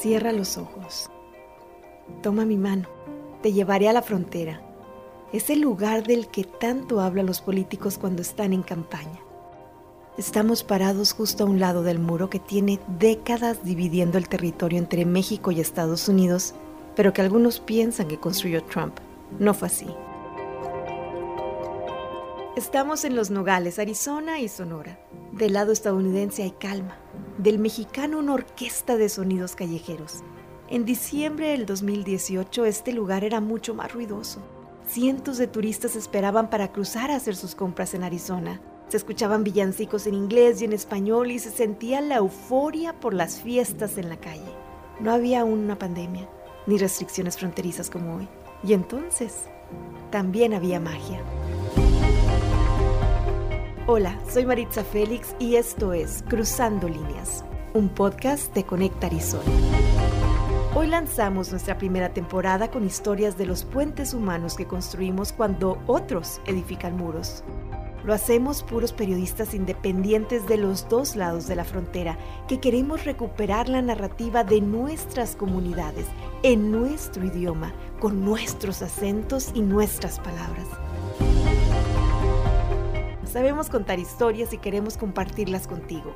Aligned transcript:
Cierra 0.00 0.30
los 0.30 0.58
ojos. 0.58 1.10
Toma 2.22 2.44
mi 2.44 2.56
mano. 2.56 2.86
Te 3.42 3.52
llevaré 3.52 3.88
a 3.88 3.92
la 3.92 4.00
frontera. 4.00 4.62
Es 5.32 5.50
el 5.50 5.60
lugar 5.60 6.06
del 6.06 6.28
que 6.28 6.44
tanto 6.44 7.00
hablan 7.00 7.26
los 7.26 7.40
políticos 7.40 7.98
cuando 7.98 8.22
están 8.22 8.52
en 8.52 8.62
campaña. 8.62 9.18
Estamos 10.16 10.62
parados 10.62 11.12
justo 11.12 11.42
a 11.42 11.46
un 11.48 11.58
lado 11.58 11.82
del 11.82 11.98
muro 11.98 12.30
que 12.30 12.38
tiene 12.38 12.78
décadas 13.00 13.64
dividiendo 13.64 14.18
el 14.18 14.28
territorio 14.28 14.78
entre 14.78 15.04
México 15.04 15.50
y 15.50 15.58
Estados 15.58 16.08
Unidos, 16.08 16.54
pero 16.94 17.12
que 17.12 17.22
algunos 17.22 17.58
piensan 17.58 18.06
que 18.06 18.20
construyó 18.20 18.62
Trump. 18.62 18.94
No 19.40 19.52
fue 19.52 19.66
así. 19.66 19.88
Estamos 22.58 23.04
en 23.04 23.14
Los 23.14 23.30
Nogales, 23.30 23.78
Arizona 23.78 24.40
y 24.40 24.48
Sonora. 24.48 24.98
Del 25.30 25.52
lado 25.52 25.70
estadounidense 25.70 26.42
hay 26.42 26.50
calma, 26.50 26.98
del 27.38 27.60
mexicano 27.60 28.18
una 28.18 28.34
orquesta 28.34 28.96
de 28.96 29.08
sonidos 29.08 29.54
callejeros. 29.54 30.24
En 30.68 30.84
diciembre 30.84 31.50
del 31.50 31.66
2018 31.66 32.64
este 32.64 32.92
lugar 32.92 33.22
era 33.22 33.40
mucho 33.40 33.76
más 33.76 33.92
ruidoso. 33.92 34.42
Cientos 34.88 35.38
de 35.38 35.46
turistas 35.46 35.94
esperaban 35.94 36.50
para 36.50 36.72
cruzar 36.72 37.12
a 37.12 37.14
hacer 37.14 37.36
sus 37.36 37.54
compras 37.54 37.94
en 37.94 38.02
Arizona. 38.02 38.60
Se 38.88 38.96
escuchaban 38.96 39.44
villancicos 39.44 40.08
en 40.08 40.14
inglés 40.14 40.60
y 40.60 40.64
en 40.64 40.72
español 40.72 41.30
y 41.30 41.38
se 41.38 41.52
sentía 41.52 42.00
la 42.00 42.16
euforia 42.16 42.98
por 42.98 43.14
las 43.14 43.40
fiestas 43.40 43.98
en 43.98 44.08
la 44.08 44.16
calle. 44.16 44.52
No 44.98 45.12
había 45.12 45.42
aún 45.42 45.60
una 45.60 45.78
pandemia, 45.78 46.28
ni 46.66 46.76
restricciones 46.76 47.36
fronterizas 47.36 47.88
como 47.88 48.16
hoy. 48.16 48.28
Y 48.64 48.72
entonces, 48.72 49.44
también 50.10 50.54
había 50.54 50.80
magia. 50.80 51.22
Hola, 53.90 54.20
soy 54.30 54.44
Maritza 54.44 54.84
Félix 54.84 55.34
y 55.38 55.56
esto 55.56 55.94
es 55.94 56.22
Cruzando 56.28 56.90
Líneas, 56.90 57.42
un 57.72 57.88
podcast 57.88 58.54
de 58.54 58.64
Conecta 58.64 59.06
Arizona. 59.06 59.50
Hoy 60.74 60.88
lanzamos 60.88 61.50
nuestra 61.52 61.78
primera 61.78 62.12
temporada 62.12 62.70
con 62.70 62.84
historias 62.84 63.38
de 63.38 63.46
los 63.46 63.64
puentes 63.64 64.12
humanos 64.12 64.56
que 64.56 64.66
construimos 64.66 65.32
cuando 65.32 65.78
otros 65.86 66.42
edifican 66.44 66.98
muros. 66.98 67.42
Lo 68.04 68.12
hacemos 68.12 68.62
puros 68.62 68.92
periodistas 68.92 69.54
independientes 69.54 70.46
de 70.46 70.58
los 70.58 70.86
dos 70.90 71.16
lados 71.16 71.46
de 71.48 71.56
la 71.56 71.64
frontera 71.64 72.18
que 72.46 72.60
queremos 72.60 73.06
recuperar 73.06 73.70
la 73.70 73.80
narrativa 73.80 74.44
de 74.44 74.60
nuestras 74.60 75.34
comunidades 75.34 76.04
en 76.42 76.70
nuestro 76.70 77.24
idioma, 77.24 77.72
con 78.00 78.22
nuestros 78.22 78.82
acentos 78.82 79.50
y 79.54 79.62
nuestras 79.62 80.20
palabras. 80.20 80.66
Sabemos 83.32 83.68
contar 83.68 83.98
historias 83.98 84.54
y 84.54 84.58
queremos 84.58 84.96
compartirlas 84.96 85.66
contigo. 85.66 86.14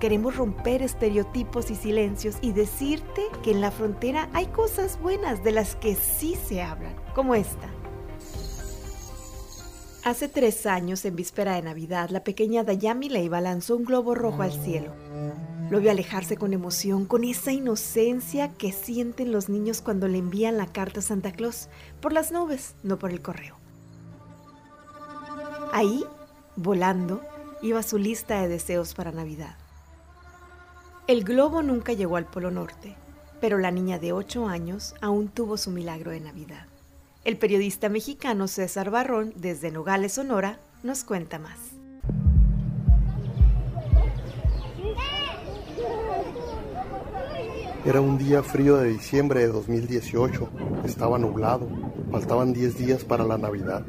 Queremos 0.00 0.36
romper 0.36 0.82
estereotipos 0.82 1.70
y 1.70 1.76
silencios 1.76 2.36
y 2.40 2.52
decirte 2.52 3.22
que 3.44 3.52
en 3.52 3.60
la 3.60 3.70
frontera 3.70 4.28
hay 4.32 4.46
cosas 4.46 5.00
buenas 5.00 5.44
de 5.44 5.52
las 5.52 5.76
que 5.76 5.94
sí 5.94 6.34
se 6.34 6.60
hablan, 6.60 6.96
como 7.14 7.36
esta. 7.36 7.70
Hace 10.04 10.26
tres 10.26 10.66
años, 10.66 11.04
en 11.04 11.14
víspera 11.14 11.54
de 11.54 11.62
Navidad, 11.62 12.10
la 12.10 12.24
pequeña 12.24 12.64
Dayami 12.64 13.08
Leiva 13.08 13.40
lanzó 13.40 13.76
un 13.76 13.84
globo 13.84 14.16
rojo 14.16 14.42
al 14.42 14.50
cielo. 14.50 14.92
Lo 15.70 15.78
vio 15.78 15.92
alejarse 15.92 16.36
con 16.36 16.52
emoción, 16.52 17.06
con 17.06 17.22
esa 17.22 17.52
inocencia 17.52 18.48
que 18.48 18.72
sienten 18.72 19.30
los 19.30 19.48
niños 19.48 19.80
cuando 19.80 20.08
le 20.08 20.18
envían 20.18 20.56
la 20.56 20.66
carta 20.66 20.98
a 20.98 21.04
Santa 21.04 21.30
Claus, 21.30 21.68
por 22.00 22.12
las 22.12 22.32
nubes, 22.32 22.74
no 22.82 22.98
por 22.98 23.12
el 23.12 23.22
correo. 23.22 23.54
Ahí 25.72 26.04
volando, 26.56 27.22
iba 27.62 27.82
su 27.82 27.98
lista 27.98 28.40
de 28.40 28.48
deseos 28.48 28.94
para 28.94 29.12
Navidad. 29.12 29.56
El 31.06 31.24
globo 31.24 31.62
nunca 31.62 31.92
llegó 31.92 32.16
al 32.16 32.26
Polo 32.26 32.50
Norte, 32.50 32.94
pero 33.40 33.58
la 33.58 33.70
niña 33.70 33.98
de 33.98 34.12
8 34.12 34.48
años 34.48 34.94
aún 35.00 35.28
tuvo 35.28 35.56
su 35.56 35.70
milagro 35.70 36.10
de 36.10 36.20
Navidad. 36.20 36.66
El 37.24 37.36
periodista 37.38 37.88
mexicano 37.88 38.48
César 38.48 38.90
Barrón, 38.90 39.32
desde 39.36 39.70
Nogales, 39.70 40.14
Sonora, 40.14 40.58
nos 40.82 41.04
cuenta 41.04 41.38
más. 41.38 41.58
Era 47.84 48.00
un 48.00 48.16
día 48.16 48.44
frío 48.44 48.76
de 48.76 48.90
diciembre 48.90 49.40
de 49.40 49.48
2018. 49.48 50.48
Estaba 50.84 51.18
nublado. 51.18 51.68
Faltaban 52.12 52.52
10 52.52 52.78
días 52.78 53.04
para 53.04 53.24
la 53.24 53.38
Navidad. 53.38 53.84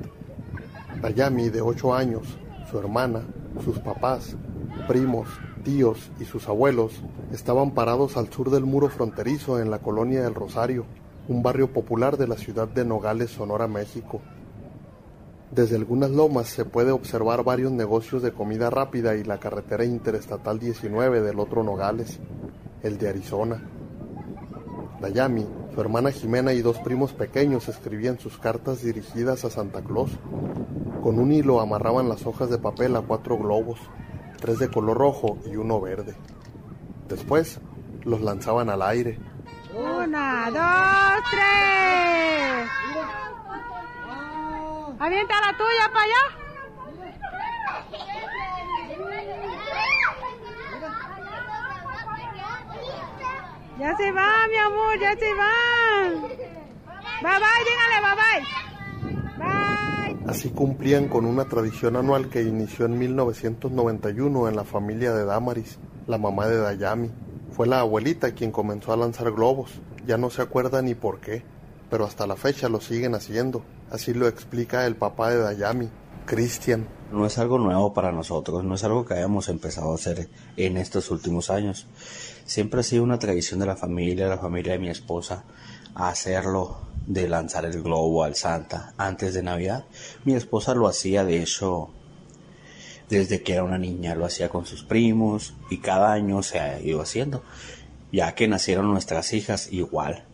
Dayami, 1.00 1.50
de 1.50 1.62
8 1.62 1.94
años, 1.94 2.40
su 2.73 2.79
hermana, 2.79 3.22
sus 3.63 3.78
papás, 3.78 4.35
primos, 4.88 5.28
tíos 5.63 6.09
y 6.19 6.25
sus 6.25 6.50
abuelos 6.50 7.03
estaban 7.31 7.69
parados 7.75 8.17
al 8.17 8.34
sur 8.34 8.50
del 8.50 8.66
muro 8.66 8.89
fronterizo 8.89 9.59
en 9.59 9.69
la 9.69 9.78
colonia 9.78 10.23
del 10.23 10.34
Rosario, 10.34 10.85
un 11.28 11.44
barrio 11.44 11.72
popular 11.72 12.17
de 12.17 12.28
la 12.28 12.35
ciudad 12.35 12.67
de 12.67 12.84
Nogales, 12.84 13.29
Sonora, 13.29 13.67
México. 13.67 14.22
Desde 15.51 15.75
algunas 15.75 16.09
lomas 16.09 16.47
se 16.47 16.66
puede 16.66 16.89
observar 16.89 17.44
varios 17.44 17.72
negocios 17.72 18.23
de 18.23 18.31
comida 18.31 18.72
rápida 18.72 19.16
y 19.16 19.23
la 19.23 19.40
carretera 19.40 19.85
interestatal 19.85 20.57
19 20.57 21.22
del 21.22 21.40
otro 21.40 21.63
Nogales, 21.63 22.19
el 22.81 22.97
de 22.97 23.09
Arizona. 23.09 23.61
Su 25.75 25.81
hermana 25.81 26.12
Jimena 26.12 26.53
y 26.53 26.62
dos 26.62 26.80
primos 26.80 27.12
pequeños 27.12 27.68
escribían 27.68 28.19
sus 28.19 28.38
cartas 28.38 28.81
dirigidas 28.81 29.44
a 29.44 29.50
Santa 29.50 29.84
Claus, 29.84 30.12
con 31.02 31.19
un 31.19 31.34
hilo 31.34 31.59
amarraban 31.59 32.08
las 32.08 32.25
hojas 32.25 32.50
de 32.50 32.58
papel 32.58 32.96
a 32.96 33.02
cuatro 33.02 33.38
globos, 33.38 33.80
tres 34.40 34.59
de 34.59 34.69
color 34.69 34.97
rojo 34.97 35.40
y 35.46 35.58
uno 35.58 35.81
verde. 35.81 36.16
Después 37.09 37.59
los 38.06 38.22
lanzaban 38.22 38.69
al 38.69 38.81
aire. 38.81 39.19
Una, 39.75 40.50
dos, 40.50 41.24
tres. 41.31 42.70
Avienta 45.00 45.41
la 45.41 45.58
tuya 45.58 45.91
para 45.91 46.06
allá. 46.06 46.44
Ya 53.83 53.97
se 53.97 54.13
va, 54.13 54.47
mi 54.47 54.55
amor, 54.55 54.97
ya 54.97 55.13
se 55.17 55.33
van. 55.33 56.21
Bye 57.21 57.39
bye, 57.44 57.63
dígale 57.67 57.99
bye. 58.16 59.35
Bye. 59.38 60.31
Así 60.31 60.51
cumplían 60.51 61.09
con 61.09 61.25
una 61.25 61.44
tradición 61.49 61.97
anual 61.97 62.29
que 62.29 62.43
inició 62.43 62.85
en 62.85 62.97
1991 62.97 64.47
en 64.47 64.55
la 64.55 64.63
familia 64.63 65.13
de 65.13 65.25
Damaris, 65.25 65.79
la 66.07 66.17
mamá 66.17 66.47
de 66.47 66.59
Dayami. 66.59 67.11
Fue 67.51 67.67
la 67.67 67.81
abuelita 67.81 68.31
quien 68.31 68.51
comenzó 68.51 68.93
a 68.93 68.97
lanzar 68.97 69.33
globos. 69.33 69.81
Ya 70.07 70.17
no 70.17 70.29
se 70.29 70.41
acuerda 70.41 70.81
ni 70.81 70.95
por 70.95 71.19
qué, 71.19 71.43
pero 71.89 72.05
hasta 72.05 72.25
la 72.25 72.38
fecha 72.38 72.69
lo 72.69 72.79
siguen 72.79 73.16
haciendo. 73.16 73.66
Así 73.91 74.13
lo 74.13 74.29
explica 74.29 74.85
el 74.85 74.95
papá 74.95 75.31
de 75.31 75.39
Dayami, 75.39 75.89
Cristian. 76.25 76.88
No 77.11 77.25
es 77.25 77.38
algo 77.38 77.59
nuevo 77.59 77.94
para 77.94 78.11
nosotros, 78.11 78.63
no 78.63 78.75
es 78.75 78.84
algo 78.84 79.06
que 79.06 79.13
hayamos 79.13 79.50
empezado 79.50 79.91
a 79.91 79.95
hacer 79.95 80.29
en 80.57 80.78
estos 80.78 81.11
últimos 81.11 81.50
años. 81.50 81.88
Siempre 82.45 82.79
ha 82.79 82.84
sido 82.84 83.03
una 83.03 83.19
tradición 83.19 83.59
de 83.59 83.67
la 83.67 83.75
familia, 83.75 84.28
la 84.28 84.38
familia 84.38 84.73
de 84.73 84.79
mi 84.79 84.89
esposa, 84.89 85.44
hacerlo 85.94 86.78
de 87.06 87.28
lanzar 87.28 87.66
el 87.66 87.84
globo 87.84 88.23
al 88.23 88.35
Santa 88.35 88.94
antes 88.97 89.34
de 89.34 89.44
Navidad. 89.44 89.85
Mi 90.25 90.34
esposa 90.34 90.73
lo 90.73 90.88
hacía, 90.88 91.23
de 91.23 91.41
hecho, 91.41 91.89
desde 93.09 93.44
que 93.44 93.53
era 93.53 93.63
una 93.63 93.78
niña, 93.78 94.16
lo 94.16 94.25
hacía 94.25 94.50
con 94.50 94.66
sus 94.66 94.84
primos 94.84 95.53
y 95.69 95.78
cada 95.79 96.13
año 96.13 96.41
se 96.41 96.59
ha 96.59 96.81
ido 96.81 97.01
haciendo. 97.01 97.44
Ya 98.11 98.34
que 98.35 98.47
nacieron 98.47 98.91
nuestras 98.91 99.34
hijas, 99.34 99.72
igual. 99.72 100.25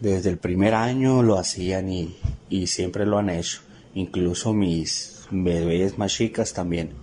Desde 0.00 0.30
el 0.30 0.38
primer 0.38 0.74
año 0.74 1.22
lo 1.22 1.38
hacían 1.38 1.88
y, 1.88 2.16
y 2.48 2.66
siempre 2.68 3.06
lo 3.06 3.18
han 3.18 3.30
hecho. 3.30 3.60
Incluso 3.94 4.52
mis 4.52 5.11
bebés 5.32 5.98
más 5.98 6.12
chicas 6.12 6.52
también 6.52 6.94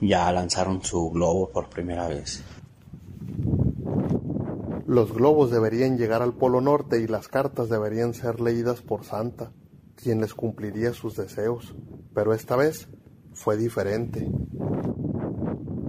ya 0.00 0.30
lanzaron 0.32 0.82
su 0.82 1.10
globo 1.10 1.50
por 1.50 1.68
primera 1.68 2.08
vez. 2.08 2.42
Los 4.86 5.12
globos 5.12 5.50
deberían 5.50 5.98
llegar 5.98 6.22
al 6.22 6.34
Polo 6.34 6.60
Norte 6.60 7.00
y 7.00 7.06
las 7.06 7.28
cartas 7.28 7.68
deberían 7.68 8.14
ser 8.14 8.40
leídas 8.40 8.82
por 8.82 9.04
Santa, 9.04 9.52
quien 9.96 10.20
les 10.20 10.34
cumpliría 10.34 10.92
sus 10.92 11.16
deseos. 11.16 11.74
Pero 12.14 12.34
esta 12.34 12.56
vez 12.56 12.88
fue 13.32 13.56
diferente. 13.56 14.28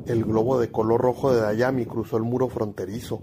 El 0.07 0.23
globo 0.23 0.59
de 0.59 0.71
color 0.71 1.01
rojo 1.01 1.33
de 1.33 1.41
Dayami 1.41 1.85
cruzó 1.85 2.17
el 2.17 2.23
muro 2.23 2.49
fronterizo. 2.49 3.21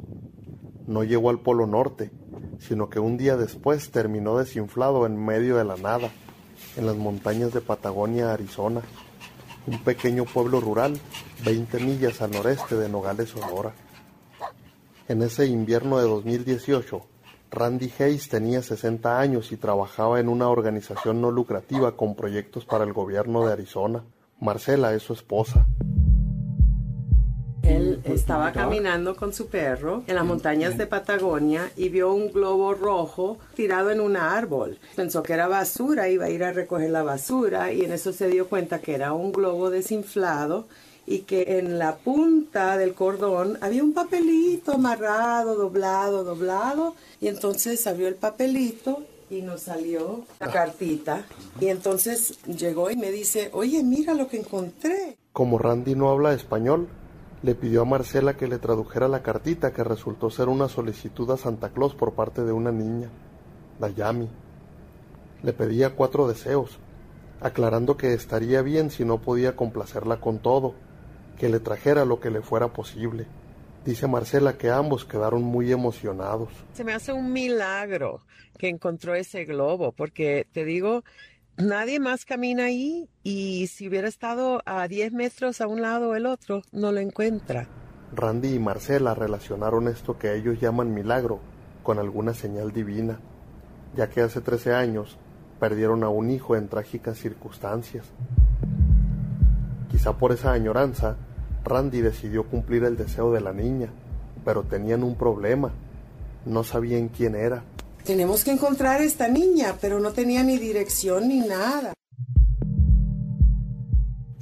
No 0.86 1.02
llegó 1.02 1.30
al 1.30 1.40
Polo 1.40 1.66
Norte, 1.66 2.12
sino 2.58 2.88
que 2.88 3.00
un 3.00 3.16
día 3.16 3.36
después 3.36 3.90
terminó 3.90 4.38
desinflado 4.38 5.06
en 5.06 5.16
medio 5.16 5.56
de 5.56 5.64
la 5.64 5.76
nada, 5.76 6.10
en 6.76 6.86
las 6.86 6.96
montañas 6.96 7.52
de 7.52 7.60
Patagonia, 7.60 8.32
Arizona, 8.32 8.82
un 9.66 9.78
pequeño 9.82 10.24
pueblo 10.24 10.60
rural 10.60 10.98
20 11.44 11.80
millas 11.80 12.22
al 12.22 12.30
noreste 12.30 12.76
de 12.76 12.88
Nogales, 12.88 13.30
Sonora. 13.30 13.74
En 15.08 15.22
ese 15.22 15.46
invierno 15.46 15.98
de 15.98 16.04
2018, 16.04 17.06
Randy 17.50 17.92
Hayes 17.98 18.28
tenía 18.28 18.62
60 18.62 19.20
años 19.20 19.52
y 19.52 19.56
trabajaba 19.56 20.18
en 20.18 20.28
una 20.28 20.48
organización 20.48 21.20
no 21.20 21.30
lucrativa 21.30 21.96
con 21.96 22.16
proyectos 22.16 22.64
para 22.64 22.84
el 22.84 22.92
gobierno 22.92 23.46
de 23.46 23.52
Arizona. 23.52 24.02
Marcela 24.40 24.94
es 24.94 25.02
su 25.02 25.12
esposa. 25.12 25.66
Estaba 28.24 28.52
caminando 28.52 29.14
con 29.16 29.34
su 29.34 29.48
perro 29.48 30.02
en 30.06 30.14
las 30.14 30.24
montañas 30.24 30.78
de 30.78 30.86
Patagonia 30.86 31.70
y 31.76 31.90
vio 31.90 32.14
un 32.14 32.32
globo 32.32 32.72
rojo 32.72 33.36
tirado 33.54 33.90
en 33.90 34.00
un 34.00 34.16
árbol. 34.16 34.78
Pensó 34.96 35.22
que 35.22 35.34
era 35.34 35.46
basura, 35.46 36.08
iba 36.08 36.24
a 36.24 36.30
ir 36.30 36.42
a 36.42 36.50
recoger 36.50 36.88
la 36.88 37.02
basura 37.02 37.70
y 37.70 37.82
en 37.82 37.92
eso 37.92 38.14
se 38.14 38.28
dio 38.28 38.48
cuenta 38.48 38.80
que 38.80 38.94
era 38.94 39.12
un 39.12 39.30
globo 39.30 39.68
desinflado 39.68 40.66
y 41.04 41.18
que 41.18 41.58
en 41.58 41.78
la 41.78 41.96
punta 41.96 42.78
del 42.78 42.94
cordón 42.94 43.58
había 43.60 43.84
un 43.84 43.92
papelito 43.92 44.72
amarrado, 44.72 45.54
doblado, 45.54 46.24
doblado 46.24 46.94
y 47.20 47.28
entonces 47.28 47.86
abrió 47.86 48.08
el 48.08 48.14
papelito 48.14 49.02
y 49.28 49.42
nos 49.42 49.60
salió 49.60 50.24
la 50.40 50.50
cartita 50.50 51.26
y 51.60 51.66
entonces 51.66 52.38
llegó 52.46 52.90
y 52.90 52.96
me 52.96 53.10
dice, 53.10 53.50
oye, 53.52 53.82
mira 53.82 54.14
lo 54.14 54.28
que 54.28 54.38
encontré. 54.38 55.18
Como 55.34 55.58
Randy 55.58 55.94
no 55.94 56.08
habla 56.08 56.32
español, 56.32 56.88
le 57.44 57.54
pidió 57.54 57.82
a 57.82 57.84
Marcela 57.84 58.38
que 58.38 58.48
le 58.48 58.58
tradujera 58.58 59.06
la 59.06 59.22
cartita 59.22 59.74
que 59.74 59.84
resultó 59.84 60.30
ser 60.30 60.48
una 60.48 60.66
solicitud 60.66 61.30
a 61.30 61.36
Santa 61.36 61.68
Claus 61.68 61.94
por 61.94 62.14
parte 62.14 62.42
de 62.42 62.52
una 62.52 62.72
niña, 62.72 63.10
Dayami. 63.78 64.30
Le 65.42 65.52
pedía 65.52 65.94
cuatro 65.94 66.26
deseos, 66.26 66.78
aclarando 67.42 67.98
que 67.98 68.14
estaría 68.14 68.62
bien 68.62 68.90
si 68.90 69.04
no 69.04 69.20
podía 69.20 69.56
complacerla 69.56 70.22
con 70.22 70.38
todo, 70.38 70.74
que 71.38 71.50
le 71.50 71.60
trajera 71.60 72.06
lo 72.06 72.18
que 72.18 72.30
le 72.30 72.40
fuera 72.40 72.68
posible. 72.68 73.26
Dice 73.84 74.06
Marcela 74.06 74.56
que 74.56 74.70
ambos 74.70 75.04
quedaron 75.04 75.42
muy 75.42 75.70
emocionados. 75.70 76.48
Se 76.72 76.82
me 76.82 76.94
hace 76.94 77.12
un 77.12 77.30
milagro 77.30 78.22
que 78.56 78.70
encontró 78.70 79.14
ese 79.14 79.44
globo, 79.44 79.92
porque 79.92 80.46
te 80.50 80.64
digo, 80.64 81.04
nadie 81.56 82.00
más 82.00 82.24
camina 82.24 82.64
ahí 82.64 83.08
y 83.22 83.66
si 83.68 83.88
hubiera 83.88 84.08
estado 84.08 84.62
a 84.66 84.88
10 84.88 85.12
metros 85.12 85.60
a 85.60 85.66
un 85.66 85.82
lado 85.82 86.10
o 86.10 86.14
el 86.14 86.26
otro, 86.26 86.62
no 86.72 86.92
lo 86.92 87.00
encuentra. 87.00 87.68
Randy 88.14 88.54
y 88.54 88.58
Marcela 88.58 89.14
relacionaron 89.14 89.88
esto 89.88 90.18
que 90.18 90.34
ellos 90.34 90.60
llaman 90.60 90.94
milagro 90.94 91.40
con 91.82 91.98
alguna 91.98 92.34
señal 92.34 92.72
divina, 92.72 93.18
ya 93.96 94.08
que 94.08 94.20
hace 94.20 94.40
13 94.40 94.74
años 94.74 95.18
perdieron 95.58 96.04
a 96.04 96.08
un 96.08 96.30
hijo 96.30 96.56
en 96.56 96.68
trágicas 96.68 97.18
circunstancias. 97.18 98.06
Quizá 99.90 100.12
por 100.12 100.32
esa 100.32 100.52
añoranza, 100.52 101.16
Randy 101.64 102.00
decidió 102.00 102.44
cumplir 102.44 102.84
el 102.84 102.96
deseo 102.96 103.32
de 103.32 103.40
la 103.40 103.52
niña, 103.52 103.88
pero 104.44 104.64
tenían 104.64 105.02
un 105.02 105.16
problema. 105.16 105.72
No 106.44 106.64
sabían 106.64 107.08
quién 107.08 107.34
era. 107.34 107.64
Tenemos 108.04 108.44
que 108.44 108.52
encontrar 108.52 109.00
a 109.00 109.04
esta 109.04 109.28
niña, 109.28 109.76
pero 109.80 109.98
no 109.98 110.12
tenía 110.12 110.42
ni 110.42 110.58
dirección 110.58 111.26
ni 111.26 111.40
nada. 111.40 111.94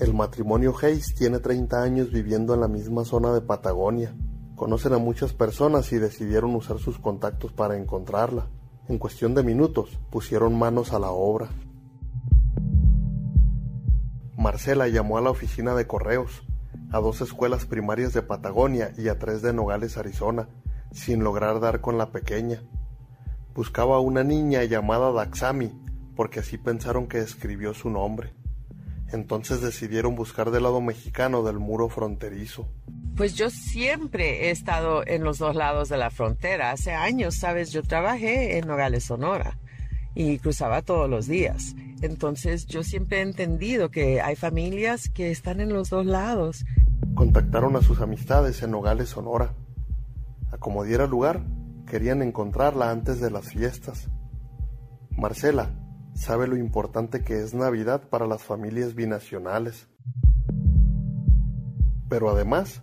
El 0.00 0.14
matrimonio 0.14 0.74
Hayes 0.82 1.14
tiene 1.14 1.38
30 1.38 1.80
años 1.80 2.10
viviendo 2.10 2.54
en 2.54 2.60
la 2.60 2.66
misma 2.66 3.04
zona 3.04 3.32
de 3.32 3.40
Patagonia. 3.40 4.16
Conocen 4.56 4.94
a 4.94 4.98
muchas 4.98 5.32
personas 5.32 5.92
y 5.92 5.98
decidieron 5.98 6.56
usar 6.56 6.80
sus 6.80 6.98
contactos 6.98 7.52
para 7.52 7.76
encontrarla. 7.76 8.48
En 8.88 8.98
cuestión 8.98 9.32
de 9.32 9.44
minutos 9.44 9.96
pusieron 10.10 10.58
manos 10.58 10.92
a 10.92 10.98
la 10.98 11.12
obra. 11.12 11.48
Marcela 14.36 14.88
llamó 14.88 15.18
a 15.18 15.20
la 15.20 15.30
oficina 15.30 15.76
de 15.76 15.86
correos, 15.86 16.42
a 16.90 16.98
dos 16.98 17.20
escuelas 17.20 17.64
primarias 17.64 18.12
de 18.12 18.22
Patagonia 18.22 18.92
y 18.98 19.06
a 19.06 19.20
tres 19.20 19.40
de 19.40 19.52
Nogales, 19.52 19.96
Arizona, 19.98 20.48
sin 20.90 21.22
lograr 21.22 21.60
dar 21.60 21.80
con 21.80 21.96
la 21.96 22.10
pequeña. 22.10 22.60
Buscaba 23.54 23.96
a 23.96 24.00
una 24.00 24.24
niña 24.24 24.64
llamada 24.64 25.12
Daxami, 25.12 25.72
porque 26.16 26.40
así 26.40 26.58
pensaron 26.58 27.06
que 27.06 27.18
escribió 27.18 27.74
su 27.74 27.90
nombre. 27.90 28.32
Entonces 29.12 29.60
decidieron 29.60 30.14
buscar 30.14 30.50
del 30.50 30.62
lado 30.62 30.80
mexicano 30.80 31.42
del 31.42 31.58
muro 31.58 31.90
fronterizo. 31.90 32.66
Pues 33.14 33.34
yo 33.34 33.50
siempre 33.50 34.46
he 34.46 34.50
estado 34.50 35.06
en 35.06 35.22
los 35.22 35.38
dos 35.38 35.54
lados 35.54 35.90
de 35.90 35.98
la 35.98 36.10
frontera. 36.10 36.70
Hace 36.70 36.92
años, 36.92 37.34
sabes, 37.34 37.70
yo 37.72 37.82
trabajé 37.82 38.56
en 38.56 38.66
Nogales, 38.66 39.04
Sonora, 39.04 39.58
y 40.14 40.38
cruzaba 40.38 40.80
todos 40.80 41.10
los 41.10 41.26
días. 41.26 41.74
Entonces 42.00 42.66
yo 42.66 42.82
siempre 42.82 43.18
he 43.18 43.22
entendido 43.22 43.90
que 43.90 44.22
hay 44.22 44.34
familias 44.34 45.10
que 45.10 45.30
están 45.30 45.60
en 45.60 45.74
los 45.74 45.90
dos 45.90 46.06
lados. 46.06 46.64
Contactaron 47.14 47.76
a 47.76 47.82
sus 47.82 48.00
amistades 48.00 48.62
en 48.62 48.70
Nogales, 48.70 49.10
Sonora. 49.10 49.52
A 50.50 50.56
como 50.56 50.84
diera 50.84 51.06
lugar, 51.06 51.42
querían 51.92 52.22
encontrarla 52.22 52.90
antes 52.90 53.20
de 53.20 53.30
las 53.30 53.52
fiestas. 53.52 54.08
Marcela 55.10 55.78
sabe 56.14 56.46
lo 56.46 56.56
importante 56.56 57.22
que 57.22 57.42
es 57.42 57.52
Navidad 57.52 58.08
para 58.08 58.26
las 58.26 58.42
familias 58.42 58.94
binacionales. 58.94 59.88
Pero 62.08 62.30
además, 62.30 62.80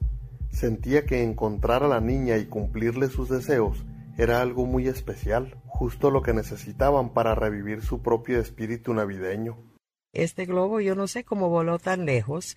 sentía 0.52 1.08
que 1.08 1.24
encontrar 1.24 1.82
a 1.82 1.88
la 1.88 2.02
niña 2.02 2.38
y 2.38 2.46
cumplirle 2.46 3.08
sus 3.08 3.30
deseos 3.30 3.84
era 4.16 4.44
algo 4.44 4.68
muy 4.68 4.88
especial, 4.88 5.56
justo 5.66 6.12
lo 6.12 6.22
que 6.22 6.36
necesitaban 6.36 7.12
para 7.12 7.34
revivir 7.34 7.82
su 7.82 8.04
propio 8.04 8.40
espíritu 8.40 8.94
navideño. 8.94 9.58
Este 10.14 10.46
globo 10.46 10.82
yo 10.82 10.94
no 10.94 11.08
sé 11.08 11.24
cómo 11.24 11.50
voló 11.50 11.80
tan 11.80 12.06
lejos 12.06 12.56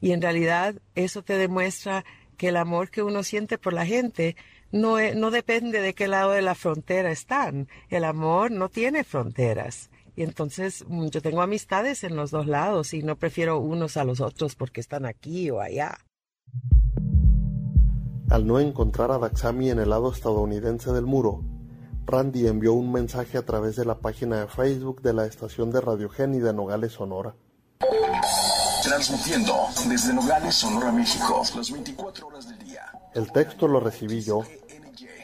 y 0.00 0.12
en 0.12 0.22
realidad 0.22 0.80
eso 0.94 1.24
te 1.24 1.36
demuestra 1.36 2.04
que 2.36 2.50
el 2.50 2.56
amor 2.56 2.88
que 2.88 3.02
uno 3.02 3.24
siente 3.24 3.58
por 3.58 3.72
la 3.72 3.84
gente 3.84 4.36
no, 4.70 4.96
no 5.14 5.30
depende 5.30 5.80
de 5.80 5.94
qué 5.94 6.08
lado 6.08 6.32
de 6.32 6.42
la 6.42 6.54
frontera 6.54 7.10
están. 7.10 7.68
El 7.88 8.04
amor 8.04 8.50
no 8.50 8.68
tiene 8.68 9.04
fronteras. 9.04 9.90
Y 10.14 10.22
entonces 10.22 10.84
mm, 10.88 11.06
yo 11.08 11.22
tengo 11.22 11.42
amistades 11.42 12.02
en 12.04 12.16
los 12.16 12.30
dos 12.30 12.46
lados 12.46 12.92
y 12.92 13.02
no 13.02 13.16
prefiero 13.16 13.60
unos 13.60 13.96
a 13.96 14.04
los 14.04 14.20
otros 14.20 14.56
porque 14.56 14.80
están 14.80 15.06
aquí 15.06 15.50
o 15.50 15.60
allá. 15.60 15.96
Al 18.30 18.46
no 18.46 18.60
encontrar 18.60 19.10
a 19.10 19.18
Daxami 19.18 19.70
en 19.70 19.78
el 19.78 19.90
lado 19.90 20.12
estadounidense 20.12 20.92
del 20.92 21.06
muro, 21.06 21.44
Randy 22.04 22.46
envió 22.46 22.72
un 22.74 22.90
mensaje 22.90 23.38
a 23.38 23.44
través 23.44 23.76
de 23.76 23.84
la 23.84 24.00
página 24.00 24.40
de 24.40 24.48
Facebook 24.48 25.02
de 25.02 25.14
la 25.14 25.24
estación 25.24 25.70
de 25.70 25.80
Radio 25.80 26.08
Geni 26.10 26.38
de 26.38 26.52
Nogales, 26.52 26.92
Sonora. 26.92 27.34
Transmitiendo 28.82 29.54
desde 29.88 30.12
Nogales, 30.12 30.54
Sonora, 30.54 30.90
México, 30.90 31.42
las 31.54 31.70
24 31.70 32.26
horas. 32.26 32.37
El 33.14 33.32
texto 33.32 33.66
lo 33.66 33.80
recibí 33.80 34.20
yo. 34.20 34.42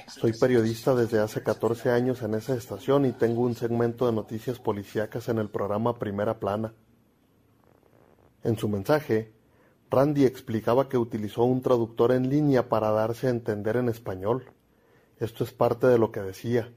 Soy 0.09 0.33
periodista 0.33 0.95
desde 0.95 1.19
hace 1.19 1.43
14 1.43 1.91
años 1.91 2.23
en 2.23 2.35
esa 2.35 2.55
estación 2.55 3.05
y 3.05 3.13
tengo 3.13 3.43
un 3.43 3.55
segmento 3.55 4.07
de 4.07 4.13
noticias 4.13 4.59
policíacas 4.59 5.29
en 5.29 5.39
el 5.39 5.51
programa 5.51 5.99
Primera 5.99 6.39
Plana. 6.41 6.73
En 8.43 8.57
su 8.57 8.69
mensaje, 8.69 9.33
Randy 9.91 10.25
explicaba 10.25 10.89
que 10.89 10.97
utilizó 10.97 11.45
un 11.45 11.61
traductor 11.61 12.13
en 12.13 12.31
línea 12.31 12.69
para 12.69 12.91
darse 12.91 13.27
a 13.27 13.31
entender 13.31 13.77
en 13.77 13.91
español. 13.91 14.51
Esto 15.19 15.44
es 15.44 15.53
parte 15.53 15.87
de 15.87 15.99
lo 15.99 16.11
que 16.11 16.20
decía. 16.20 16.73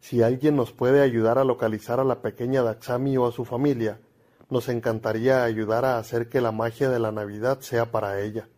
Si 0.00 0.22
alguien 0.22 0.56
nos 0.56 0.72
puede 0.72 1.02
ayudar 1.02 1.38
a 1.38 1.44
localizar 1.44 2.00
a 2.00 2.04
la 2.04 2.22
pequeña 2.22 2.62
Daxami 2.62 3.18
o 3.18 3.26
a 3.26 3.32
su 3.32 3.44
familia, 3.44 4.00
nos 4.48 4.70
encantaría 4.70 5.44
ayudar 5.44 5.84
a 5.84 5.98
hacer 5.98 6.30
que 6.30 6.40
la 6.40 6.52
magia 6.52 6.88
de 6.88 6.98
la 6.98 7.12
Navidad 7.12 7.60
sea 7.60 7.90
para 7.90 8.20
ella. 8.20 8.48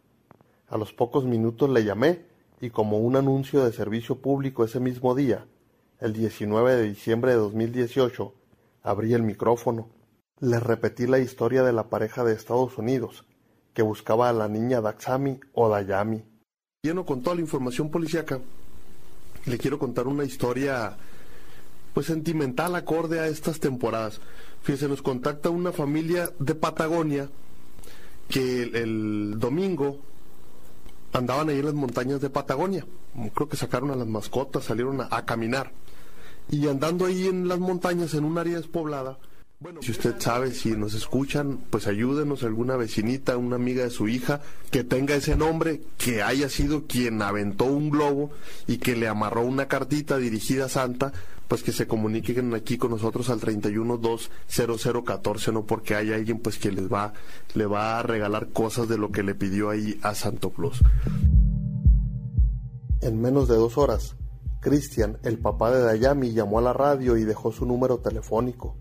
A 0.71 0.79
los 0.79 0.93
pocos 0.93 1.25
minutos 1.25 1.69
le 1.69 1.83
llamé 1.83 2.21
y 2.61 2.71
como 2.71 2.99
un 2.99 3.17
anuncio 3.17 3.65
de 3.65 3.73
servicio 3.73 4.21
público 4.21 4.65
ese 4.65 4.79
mismo 4.79 5.17
día, 5.17 5.45
el 5.99 6.13
19 6.13 6.77
de 6.77 6.83
diciembre 6.85 7.33
de 7.33 7.39
2018, 7.39 8.33
abrí 8.85 9.13
el 9.13 9.25
micrófono. 9.25 9.89
Le 10.39 10.61
repetí 10.61 11.09
la 11.09 11.19
historia 11.19 11.65
de 11.65 11.73
la 11.73 11.91
pareja 11.91 12.23
de 12.23 12.35
Estados 12.35 12.79
Unidos, 12.79 13.25
que 13.75 13.83
buscaba 13.83 14.29
a 14.29 14.33
la 14.33 14.47
niña 14.47 14.81
Daxami 14.81 15.41
o 15.55 15.69
Dayami. 15.69 16.23
Lleno 16.85 17.05
con 17.05 17.21
toda 17.21 17.35
la 17.35 17.43
información 17.43 17.91
policíaca, 17.91 18.39
le 19.47 19.59
quiero 19.59 19.77
contar 19.77 20.07
una 20.07 20.23
historia 20.23 20.97
pues 21.93 22.07
sentimental 22.07 22.77
acorde 22.77 23.19
a 23.19 23.27
estas 23.27 23.59
temporadas. 23.59 24.21
Fíjense, 24.63 24.87
nos 24.87 25.03
contacta 25.03 25.51
una 25.51 25.73
familia 25.73 26.31
de 26.39 26.55
Patagonia 26.55 27.29
que 28.29 28.63
el 28.63 29.35
domingo 29.41 29.99
andaban 31.13 31.49
ahí 31.49 31.59
en 31.59 31.67
las 31.67 31.75
montañas 31.75 32.21
de 32.21 32.31
Patagonia. 32.31 32.87
Creo 33.35 33.49
que 33.49 33.57
sacaron 33.57 33.91
a 33.91 33.97
las 33.97 34.07
mascotas, 34.07 34.65
salieron 34.65 35.01
a, 35.01 35.25
caminar. 35.25 35.73
Y 36.49 36.67
andando 36.69 37.07
ahí 37.07 37.27
en 37.27 37.49
las 37.49 37.59
montañas, 37.59 38.15
en 38.15 38.25
un 38.25 38.39
área 38.39 38.57
despoblada, 38.57 39.19
bueno, 39.61 39.83
si 39.83 39.91
usted 39.91 40.15
sabe, 40.19 40.53
si 40.53 40.71
nos 40.71 40.95
escuchan, 40.95 41.61
pues 41.69 41.87
ayúdenos, 41.87 42.43
alguna 42.45 42.77
vecinita, 42.77 43.37
una 43.37 43.57
amiga 43.57 43.85
de 43.85 43.91
su 43.91 44.09
hija, 44.09 44.41
que 44.71 44.85
tenga 44.85 45.15
ese 45.15 45.37
nombre, 45.37 45.83
que 45.99 46.23
haya 46.23 46.49
sido 46.49 46.87
quien 46.87 47.21
aventó 47.21 47.67
un 47.67 47.91
globo 47.91 48.31
y 48.67 48.79
que 48.79 48.97
le 48.97 49.07
amarró 49.07 49.43
una 49.43 49.69
cartita 49.69 50.17
dirigida 50.17 50.65
a 50.65 50.71
Santa, 50.71 51.13
pues 51.51 51.63
que 51.65 51.73
se 51.73 51.89
comuniquen 51.89 52.55
aquí 52.55 52.79
con 52.79 52.93
nosotros 52.93 53.29
al 53.29 53.41
3120014, 53.41 55.53
no 55.53 55.67
porque 55.67 55.97
hay 55.97 56.13
alguien 56.13 56.39
pues 56.39 56.61
que 56.61 56.71
les 56.71 56.89
va, 56.91 57.13
le 57.55 57.67
va 57.67 57.99
a 57.99 58.05
regalar 58.05 58.51
cosas 58.51 58.89
de 58.89 58.97
lo 58.97 59.11
que 59.11 59.25
le 59.25 59.35
pidió 59.35 59.69
ahí 59.69 59.99
a 60.03 60.15
Santo 60.15 60.51
Claus. 60.51 60.81
En 63.01 63.21
menos 63.21 63.49
de 63.49 63.57
dos 63.57 63.77
horas, 63.79 64.15
Cristian, 64.61 65.19
el 65.25 65.41
papá 65.41 65.73
de 65.73 65.83
Dayami, 65.83 66.33
llamó 66.33 66.61
a 66.61 66.63
la 66.63 66.73
radio 66.73 67.17
y 67.17 67.25
dejó 67.25 67.51
su 67.51 67.67
número 67.67 67.99
telefónico. 67.99 68.77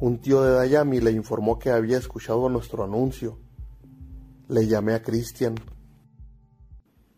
Un 0.00 0.22
tío 0.22 0.42
de 0.42 0.52
Dayami 0.52 1.00
le 1.00 1.10
informó 1.10 1.58
que 1.58 1.68
había 1.68 1.98
escuchado 1.98 2.48
nuestro 2.48 2.84
anuncio. 2.84 3.38
Le 4.48 4.66
llamé 4.66 4.94
a 4.94 5.02
Cristian. 5.02 5.56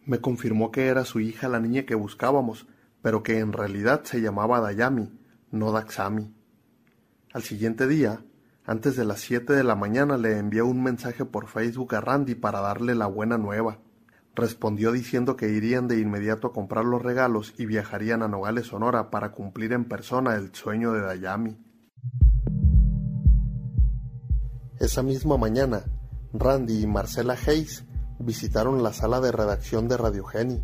Me 0.04 0.20
confirmó 0.20 0.72
que 0.72 0.88
era 0.88 1.04
su 1.04 1.20
hija 1.20 1.48
la 1.48 1.60
niña 1.60 1.86
que 1.86 1.94
buscábamos, 1.94 2.66
pero 3.02 3.23
que 3.23 3.38
en 3.38 3.52
realidad 3.52 4.02
se 4.05 4.21
llamaba 4.21 4.61
Dayami, 4.61 5.12
no 5.50 5.73
Daxami. 5.73 6.35
Al 7.33 7.43
siguiente 7.43 7.87
día, 7.87 8.25
antes 8.64 8.97
de 8.97 9.05
las 9.05 9.21
siete 9.21 9.55
de 9.55 9.64
la 9.64 9.75
mañana, 9.75 10.17
le 10.19 10.38
envié 10.38 10.62
un 10.62 10.83
mensaje 10.83 11.25
por 11.25 11.47
Facebook 11.49 11.95
a 11.95 12.00
Randy 12.00 12.35
para 12.35 12.61
darle 12.61 12.95
la 12.95 13.07
buena 13.07 13.38
nueva. 13.38 13.78
Respondió 14.35 14.93
diciendo 14.93 15.37
que 15.37 15.49
irían 15.49 15.88
de 15.88 15.99
inmediato 15.99 16.49
a 16.49 16.52
comprar 16.52 16.85
los 16.85 17.02
regalos 17.02 17.55
y 17.59 17.67
viajarían 17.67 18.23
a 18.23 18.28
Nogales, 18.28 18.67
Sonora, 18.67 19.11
para 19.11 19.33
cumplir 19.33 19.73
en 19.73 19.87
persona 19.87 20.37
el 20.37 20.55
sueño 20.55 20.93
de 20.93 21.00
Dayami. 21.00 21.57
Esa 24.78 25.02
misma 25.02 25.37
mañana, 25.37 25.83
Randy 26.33 26.83
y 26.83 26.87
Marcela 26.87 27.37
Hayes 27.47 27.85
visitaron 28.19 28.83
la 28.83 28.93
sala 28.93 29.21
de 29.21 29.33
redacción 29.33 29.88
de 29.88 29.97
Radio 29.97 30.25
Geni. 30.25 30.62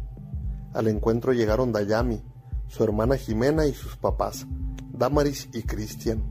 Al 0.74 0.88
encuentro 0.88 1.32
llegaron 1.32 1.70
Dayami, 1.70 2.20
su 2.66 2.82
hermana 2.82 3.16
Jimena 3.16 3.64
y 3.66 3.74
sus 3.74 3.96
papás, 3.96 4.44
Damaris 4.92 5.48
y 5.52 5.62
Cristian. 5.62 6.24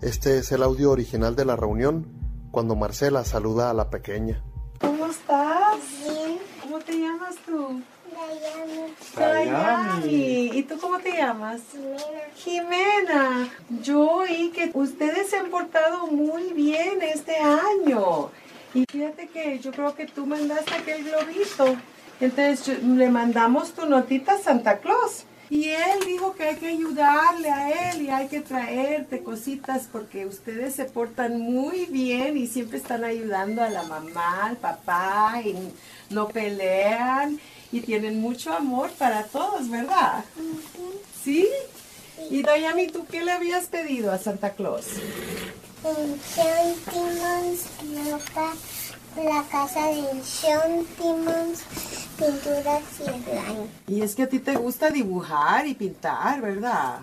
Este 0.00 0.38
es 0.38 0.52
el 0.52 0.62
audio 0.62 0.92
original 0.92 1.34
de 1.34 1.44
la 1.44 1.56
reunión 1.56 2.06
cuando 2.52 2.76
Marcela 2.76 3.24
saluda 3.24 3.68
a 3.68 3.74
la 3.74 3.90
pequeña. 3.90 4.40
¿Cómo 4.80 5.06
estás? 5.06 5.78
Bien, 6.00 6.38
¿Cómo 6.62 6.78
te 6.78 6.92
llamas 6.96 7.34
tú? 7.44 7.82
Dayami, 8.14 8.94
Dayami. 9.16 10.50
¿Y 10.58 10.62
tú 10.62 10.78
cómo 10.78 11.00
te 11.00 11.10
llamas? 11.16 11.60
Jimena. 12.36 13.48
Yo 13.82 14.00
oí 14.18 14.52
que 14.54 14.70
ustedes 14.74 15.28
se 15.30 15.38
han 15.38 15.50
portado 15.50 16.06
muy 16.06 16.52
bien 16.52 17.02
este 17.02 17.36
año. 17.36 18.30
Y 18.74 18.84
fíjate 18.88 19.26
que 19.26 19.58
yo 19.58 19.72
creo 19.72 19.92
que 19.96 20.06
tú 20.06 20.24
mandaste 20.24 20.72
aquel 20.72 21.02
globito. 21.02 21.76
Entonces 22.20 22.64
yo- 22.66 22.74
le 22.96 23.10
mandamos 23.10 23.72
tu 23.72 23.86
notita 23.86 24.34
a 24.34 24.38
Santa 24.38 24.78
Claus. 24.78 25.24
Y 25.48 25.68
él 25.68 26.00
dijo 26.04 26.34
que 26.34 26.42
hay 26.42 26.56
que 26.56 26.66
ayudarle 26.66 27.50
a 27.50 27.92
él 27.92 28.02
y 28.02 28.10
hay 28.10 28.26
que 28.26 28.40
traerte 28.40 29.22
cositas 29.22 29.86
porque 29.92 30.26
ustedes 30.26 30.74
se 30.74 30.86
portan 30.86 31.40
muy 31.40 31.86
bien 31.86 32.36
y 32.36 32.48
siempre 32.48 32.78
están 32.78 33.04
ayudando 33.04 33.62
a 33.62 33.68
la 33.70 33.84
mamá, 33.84 34.46
al 34.46 34.56
papá 34.56 35.40
y 35.44 35.54
no 36.10 36.26
pelean 36.26 37.38
y 37.70 37.80
tienen 37.80 38.20
mucho 38.20 38.52
amor 38.52 38.90
para 38.98 39.22
todos, 39.22 39.70
¿verdad? 39.70 40.24
¿Sí? 41.22 41.48
Y 42.28 42.42
Dayami, 42.42 42.88
¿tú 42.88 43.06
qué 43.08 43.22
le 43.22 43.30
habías 43.30 43.66
pedido 43.66 44.10
a 44.10 44.18
Santa 44.18 44.50
Claus? 44.50 44.86
Timmons, 46.90 47.66
loca, 48.10 48.52
la 49.16 49.44
casa 49.48 49.86
de 49.88 50.22
Sean 50.24 50.84
Timmons, 52.16 52.40
pinturas 52.40 52.82
y 53.00 53.04
slime. 53.04 53.68
Y 53.88 54.02
es 54.02 54.14
que 54.14 54.22
a 54.24 54.28
ti 54.28 54.38
te 54.38 54.56
gusta 54.56 54.90
dibujar 54.90 55.66
y 55.66 55.74
pintar, 55.74 56.40
¿verdad? 56.40 57.00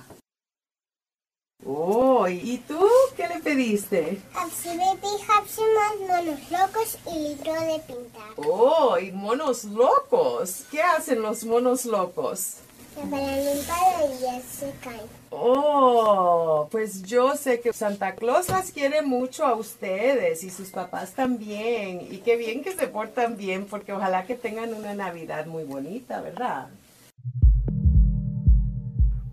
Oh, 1.66 2.28
¿y 2.28 2.58
tú 2.68 2.86
qué 3.16 3.28
le 3.28 3.40
pediste? 3.40 4.22
Hapsi 4.36 4.70
Baby, 4.70 5.08
Hapsi 5.30 5.62
más 5.62 6.10
monos 6.10 6.52
locos 6.52 6.98
y 7.08 7.20
libro 7.30 7.54
de 7.54 7.80
pintar. 7.88 8.32
Oh, 8.36 8.98
y 9.00 9.12
monos 9.12 9.64
locos. 9.64 10.66
¿Qué 10.70 10.82
hacen 10.82 11.22
los 11.22 11.46
monos 11.46 11.86
locos? 11.86 12.58
Se 12.94 13.02
y 13.02 14.22
ya 14.22 14.40
se 14.42 14.72
caen. 14.84 15.02
Oh, 15.32 16.68
pues 16.72 17.02
yo 17.04 17.36
sé 17.36 17.60
que 17.60 17.74
Santa 17.74 18.14
Claus 18.14 18.50
las 18.50 18.72
quiere 18.72 19.02
mucho 19.02 19.46
a 19.46 19.56
ustedes 19.56 20.44
y 20.44 20.52
sus 20.52 20.70
papás 20.70 21.14
también. 21.14 22.02
Y 22.12 22.18
qué 22.18 22.38
bien 22.38 22.64
que 22.64 22.72
se 22.72 22.88
portan 22.88 23.36
bien, 23.36 23.66
porque 23.66 23.94
ojalá 23.94 24.26
que 24.26 24.36
tengan 24.36 24.74
una 24.76 24.94
Navidad 24.94 25.48
muy 25.48 25.64
bonita, 25.64 26.22
¿verdad? 26.22 26.70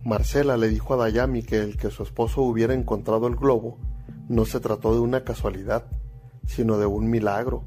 Marcela 0.05 0.57
le 0.57 0.69
dijo 0.69 0.95
a 0.95 0.97
Dayami 0.97 1.43
que 1.43 1.59
el 1.59 1.77
que 1.77 1.91
su 1.91 2.03
esposo 2.03 2.41
hubiera 2.43 2.73
encontrado 2.73 3.27
el 3.27 3.37
globo 3.37 3.77
no 4.29 4.47
se 4.47 4.61
trató 4.61 4.95
de 4.95 5.01
una 5.01 5.23
casualidad, 5.23 5.85
sino 6.47 6.79
de 6.79 6.87
un 6.87 7.11
milagro, 7.11 7.65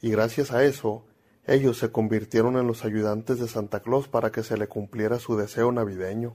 y 0.00 0.10
gracias 0.10 0.52
a 0.52 0.62
eso 0.62 1.04
ellos 1.46 1.78
se 1.78 1.90
convirtieron 1.90 2.56
en 2.56 2.66
los 2.66 2.84
ayudantes 2.84 3.38
de 3.38 3.48
Santa 3.48 3.80
Claus 3.80 4.08
para 4.08 4.32
que 4.32 4.42
se 4.42 4.56
le 4.56 4.66
cumpliera 4.66 5.18
su 5.18 5.36
deseo 5.36 5.72
navideño. 5.72 6.34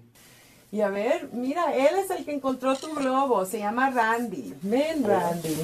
Y 0.71 0.81
a 0.81 0.89
ver, 0.89 1.29
mira, 1.33 1.73
él 1.73 1.95
es 1.97 2.11
el 2.11 2.25
que 2.25 2.33
encontró 2.33 2.75
tu 2.75 2.93
globo, 2.93 3.43
se 3.45 3.59
llama 3.59 3.89
Randy. 3.89 4.53
Ven, 4.61 5.03
Randy. 5.03 5.55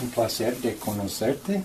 Un 0.00 0.10
placer 0.10 0.56
de 0.58 0.76
conocerte 0.76 1.62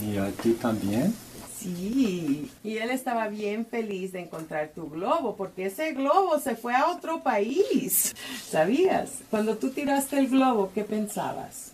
y 0.00 0.16
a 0.16 0.30
ti 0.32 0.52
también. 0.54 1.14
Sí, 1.56 2.50
y 2.62 2.76
él 2.76 2.90
estaba 2.90 3.28
bien 3.28 3.66
feliz 3.66 4.12
de 4.12 4.20
encontrar 4.20 4.70
tu 4.74 4.88
globo, 4.88 5.34
porque 5.36 5.66
ese 5.66 5.92
globo 5.92 6.38
se 6.38 6.54
fue 6.54 6.74
a 6.74 6.88
otro 6.88 7.22
país. 7.22 8.14
¿Sabías? 8.48 9.10
Cuando 9.30 9.56
tú 9.56 9.70
tiraste 9.70 10.18
el 10.18 10.28
globo, 10.28 10.70
¿qué 10.72 10.84
pensabas? 10.84 11.72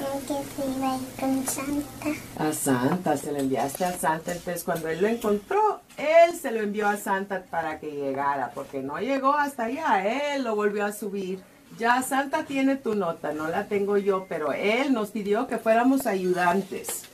Que 0.00 0.62
se 0.62 0.70
iba 0.78 0.92
a 0.92 0.96
ir 0.96 1.02
con 1.18 1.46
Santa. 1.46 2.08
A 2.38 2.52
Santa, 2.52 3.16
se 3.18 3.32
lo 3.32 3.38
enviaste 3.38 3.84
a 3.84 3.92
Santa. 3.92 4.32
Entonces, 4.32 4.64
cuando 4.64 4.88
él 4.88 5.02
lo 5.02 5.08
encontró, 5.08 5.80
él 5.98 6.34
se 6.34 6.50
lo 6.50 6.60
envió 6.60 6.88
a 6.88 6.96
Santa 6.96 7.44
para 7.50 7.78
que 7.78 7.90
llegara, 7.90 8.50
porque 8.54 8.80
no 8.82 8.98
llegó 8.98 9.34
hasta 9.34 9.64
allá, 9.64 10.34
él 10.34 10.44
lo 10.44 10.56
volvió 10.56 10.86
a 10.86 10.92
subir. 10.92 11.40
Ya 11.78 12.00
Santa 12.02 12.44
tiene 12.44 12.76
tu 12.76 12.94
nota, 12.94 13.32
no 13.32 13.48
la 13.48 13.66
tengo 13.66 13.98
yo, 13.98 14.26
pero 14.28 14.52
él 14.52 14.92
nos 14.94 15.10
pidió 15.10 15.46
que 15.46 15.58
fuéramos 15.58 16.06
ayudantes. 16.06 17.04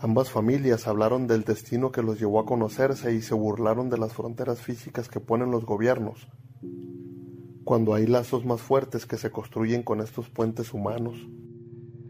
Ambas 0.00 0.30
familias 0.30 0.86
hablaron 0.86 1.26
del 1.26 1.44
destino 1.44 1.92
que 1.92 2.02
los 2.02 2.18
llevó 2.18 2.40
a 2.40 2.46
conocerse 2.46 3.12
y 3.12 3.20
se 3.20 3.34
burlaron 3.34 3.90
de 3.90 3.98
las 3.98 4.14
fronteras 4.14 4.60
físicas 4.60 5.08
que 5.08 5.20
ponen 5.20 5.50
los 5.50 5.66
gobiernos, 5.66 6.28
cuando 7.68 7.92
hay 7.92 8.06
lazos 8.06 8.46
más 8.46 8.62
fuertes 8.62 9.04
que 9.04 9.18
se 9.18 9.30
construyen 9.30 9.82
con 9.82 10.00
estos 10.00 10.30
puentes 10.30 10.72
humanos. 10.72 11.18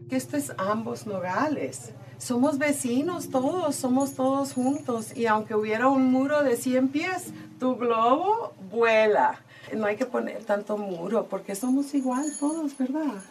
esto 0.09 0.37
es 0.37 0.53
ambos 0.57 1.05
nogales. 1.05 1.91
Somos 2.17 2.57
vecinos 2.57 3.29
todos, 3.29 3.75
somos 3.75 4.13
todos 4.13 4.53
juntos. 4.53 5.17
Y 5.17 5.25
aunque 5.25 5.55
hubiera 5.55 5.89
un 5.89 6.13
muro 6.13 6.43
de 6.43 6.55
100 6.55 6.87
pies, 6.87 7.33
tu 7.59 7.75
globo 7.75 8.53
vuela. 8.71 9.41
No 9.75 9.85
hay 9.85 9.97
que 9.97 10.05
poner 10.05 10.45
tanto 10.45 10.77
muro 10.77 11.27
porque 11.29 11.55
somos 11.55 11.93
igual 11.93 12.25
todos, 12.39 12.77
¿verdad? 12.77 13.21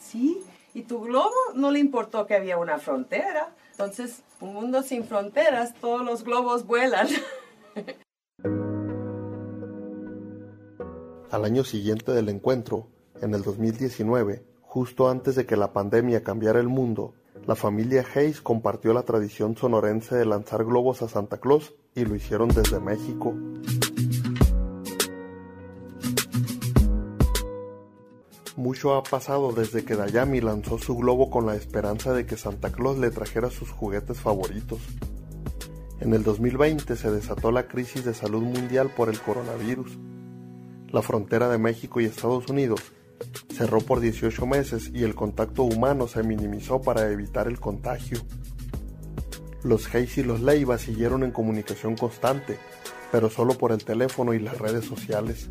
Sí. 0.00 0.42
Y 0.74 0.82
tu 0.82 1.00
globo 1.02 1.36
no 1.54 1.70
le 1.70 1.78
importó 1.78 2.26
que 2.26 2.34
había 2.34 2.58
una 2.58 2.80
frontera. 2.80 3.54
Entonces, 3.70 4.24
un 4.40 4.54
mundo 4.54 4.82
sin 4.82 5.04
fronteras, 5.04 5.72
todos 5.80 6.04
los 6.04 6.24
globos 6.24 6.66
vuelan. 6.66 7.06
Al 11.30 11.44
año 11.44 11.62
siguiente 11.62 12.10
del 12.10 12.28
encuentro, 12.28 12.88
en 13.22 13.34
el 13.34 13.42
2019, 13.42 14.44
justo 14.62 15.08
antes 15.08 15.36
de 15.36 15.46
que 15.46 15.56
la 15.56 15.72
pandemia 15.72 16.24
cambiara 16.24 16.58
el 16.58 16.66
mundo, 16.66 17.14
la 17.46 17.54
familia 17.54 18.04
Hayes 18.14 18.40
compartió 18.40 18.92
la 18.92 19.04
tradición 19.04 19.56
sonorense 19.56 20.16
de 20.16 20.26
lanzar 20.26 20.64
globos 20.64 21.02
a 21.02 21.08
Santa 21.08 21.38
Claus 21.38 21.72
y 21.94 22.04
lo 22.04 22.16
hicieron 22.16 22.48
desde 22.48 22.80
México. 22.80 23.32
Mucho 28.56 28.96
ha 28.96 29.04
pasado 29.04 29.52
desde 29.52 29.84
que 29.84 29.94
Dayami 29.94 30.40
lanzó 30.40 30.78
su 30.78 30.96
globo 30.96 31.30
con 31.30 31.46
la 31.46 31.54
esperanza 31.54 32.12
de 32.12 32.26
que 32.26 32.36
Santa 32.36 32.72
Claus 32.72 32.98
le 32.98 33.12
trajera 33.12 33.50
sus 33.50 33.70
juguetes 33.70 34.20
favoritos. 34.20 34.80
En 36.00 36.12
el 36.12 36.24
2020 36.24 36.96
se 36.96 37.10
desató 37.12 37.52
la 37.52 37.68
crisis 37.68 38.04
de 38.04 38.14
salud 38.14 38.42
mundial 38.42 38.90
por 38.96 39.08
el 39.08 39.20
coronavirus. 39.20 39.96
La 40.92 41.02
frontera 41.02 41.48
de 41.48 41.58
México 41.58 42.00
y 42.00 42.06
Estados 42.06 42.48
Unidos 42.48 42.80
cerró 43.54 43.80
por 43.80 44.00
18 44.00 44.44
meses 44.44 44.90
y 44.92 45.04
el 45.04 45.14
contacto 45.14 45.62
humano 45.62 46.08
se 46.08 46.24
minimizó 46.24 46.82
para 46.82 47.08
evitar 47.12 47.46
el 47.46 47.60
contagio. 47.60 48.18
Los 49.62 49.94
Hayes 49.94 50.18
y 50.18 50.24
los 50.24 50.40
Leiva 50.40 50.78
siguieron 50.78 51.22
en 51.22 51.30
comunicación 51.30 51.96
constante, 51.96 52.58
pero 53.12 53.30
solo 53.30 53.54
por 53.54 53.70
el 53.70 53.84
teléfono 53.84 54.34
y 54.34 54.40
las 54.40 54.58
redes 54.58 54.84
sociales. 54.84 55.48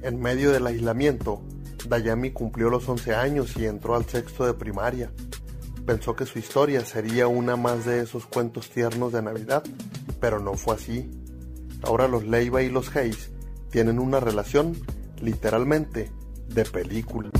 En 0.00 0.18
medio 0.18 0.52
del 0.52 0.66
aislamiento, 0.66 1.42
Dayami 1.86 2.30
cumplió 2.30 2.70
los 2.70 2.88
11 2.88 3.14
años 3.14 3.54
y 3.58 3.66
entró 3.66 3.94
al 3.94 4.06
sexto 4.06 4.46
de 4.46 4.54
primaria. 4.54 5.12
Pensó 5.84 6.16
que 6.16 6.24
su 6.24 6.38
historia 6.38 6.82
sería 6.86 7.28
una 7.28 7.56
más 7.56 7.84
de 7.84 8.00
esos 8.00 8.24
cuentos 8.24 8.70
tiernos 8.70 9.12
de 9.12 9.20
Navidad, 9.20 9.64
pero 10.18 10.40
no 10.40 10.54
fue 10.54 10.76
así. 10.76 11.10
Ahora 11.82 12.08
los 12.08 12.24
Leiva 12.24 12.62
y 12.62 12.70
los 12.70 12.96
Hayes 12.96 13.29
tienen 13.70 13.98
una 13.98 14.20
relación, 14.20 14.76
literalmente, 15.20 16.10
de 16.48 16.64
película. 16.64 17.30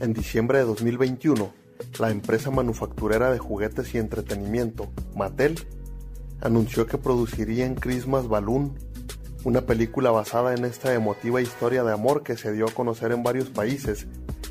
En 0.00 0.12
diciembre 0.14 0.58
de 0.58 0.64
2021, 0.64 1.52
la 2.00 2.10
empresa 2.10 2.50
manufacturera 2.50 3.30
de 3.30 3.38
juguetes 3.38 3.94
y 3.94 3.98
entretenimiento, 3.98 4.90
Mattel, 5.14 5.54
anunció 6.40 6.86
que 6.86 6.98
produciría 6.98 7.66
en 7.66 7.76
Christmas 7.76 8.26
Balloon, 8.26 8.74
una 9.44 9.62
película 9.62 10.10
basada 10.10 10.54
en 10.54 10.64
esta 10.64 10.94
emotiva 10.94 11.40
historia 11.40 11.84
de 11.84 11.92
amor 11.92 12.22
que 12.22 12.36
se 12.36 12.52
dio 12.52 12.66
a 12.66 12.72
conocer 12.72 13.12
en 13.12 13.22
varios 13.22 13.50
países 13.50 14.06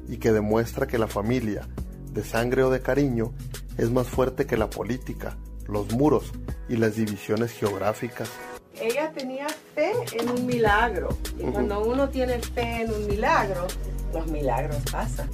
y 0.08 0.18
que 0.18 0.32
demuestra 0.32 0.88
que 0.88 0.98
la 0.98 1.08
familia, 1.08 1.68
de 2.14 2.24
sangre 2.24 2.64
o 2.64 2.70
de 2.70 2.82
cariño, 2.82 3.34
es 3.78 3.92
más 3.92 4.08
fuerte 4.08 4.46
que 4.46 4.58
la 4.58 4.70
política, 4.70 5.38
los 5.68 5.92
muros 5.94 6.32
y 6.70 6.78
las 6.78 6.96
divisiones 6.96 7.52
geográficas. 7.52 8.30
Ella 8.80 9.12
tenía 9.12 9.48
fe 9.76 9.94
en 10.14 10.30
un 10.30 10.46
milagro 10.46 11.10
y 11.38 11.44
cuando 11.44 11.84
uno 11.84 12.10
tiene 12.10 12.40
fe 12.40 12.84
en 12.84 12.92
un 12.92 13.08
milagro, 13.08 13.68
los 14.14 14.28
milagros 14.28 14.78
pasan. 14.92 15.30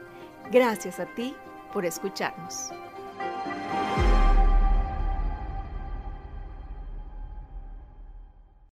Gracias 0.51 0.99
a 0.99 1.05
ti 1.05 1.35
por 1.71 1.85
escucharnos. 1.85 2.71